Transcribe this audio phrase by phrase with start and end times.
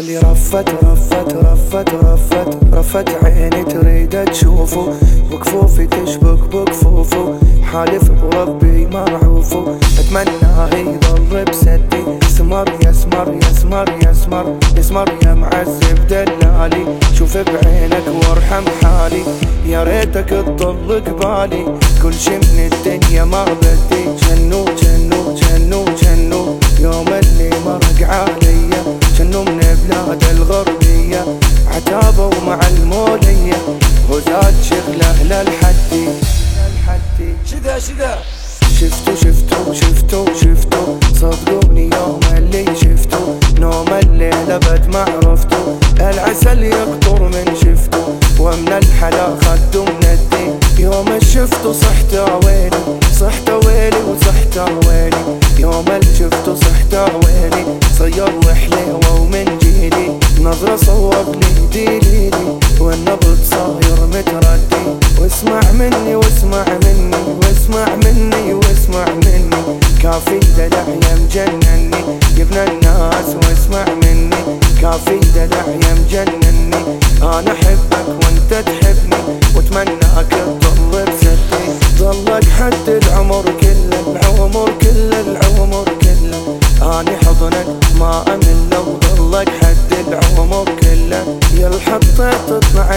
[0.00, 4.94] بالي رفت رفت رفت رفت رفت عيني تريد تشوفه.
[5.32, 7.34] وكفوفي تشبك بكفوفه.
[7.62, 12.04] حالف بربي ما اعوفه اتمناه يضل بسدي.
[12.24, 16.84] يسمر يسمر يسمر يسمر يسمر يا معذب دلالي.
[17.14, 19.22] شوف بعينك وارحم حالي.
[19.66, 21.64] يا ريتك تضل قبالي.
[22.02, 24.04] كل شي من الدنيا ما بدي
[32.00, 33.56] عتابة ومع المولية.
[34.10, 36.08] وزاد شغلة للحدي
[37.46, 38.18] شذا شذا
[38.80, 47.22] شفتو شفتو شفتو شفتو صدقوني يوم اللي شفتو نوم الليلة بد ما عرفتو العسل يقطر
[47.22, 48.02] من شفتو
[48.38, 50.60] ومن الحلا خدو من الدين.
[50.78, 52.14] يوم شفتو صحت
[52.44, 55.84] ويلي صحت ويلي وصحت ويلي يوم
[56.18, 57.64] شفتو صحت ويلي
[57.98, 60.29] صير وحليوة ومن جيلي.
[60.42, 61.36] نظرة صوب
[61.74, 62.30] لي
[62.80, 64.84] والنبض صاير متردي.
[65.20, 67.16] واسمع مني واسمع مني.
[67.42, 69.80] واسمع مني واسمع مني.
[70.02, 72.00] كافي دلع يا مجنني
[72.38, 74.60] ابن الناس واسمع مني.
[74.82, 79.40] كافي دلع يا مجنني أنا أحبك وأنت تحبني.
[79.56, 81.64] وأتمناك تضل بسدي
[81.98, 83.44] ضلك حد العمر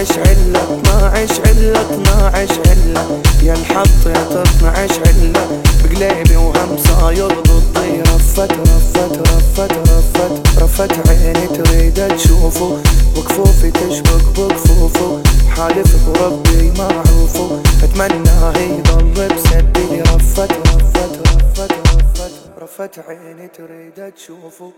[0.04, 8.02] الحطيت 12 علة 12 علة 12 علة يا الحطيت 12 علة بقليبي وهم صاير ضدي
[8.02, 12.78] رفت رفت رفت رفت رفت عيني تريد تشوفه.
[13.18, 20.02] وكفوفي تشبك بكفوفه حالف بربي ما اعوفه اتمناه يضل بسدي.
[20.02, 24.72] رفت رفت رفت رفت رفت عيني تريد تشوفه.